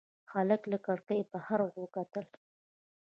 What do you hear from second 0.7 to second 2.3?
له کړکۍ بهر وکتل.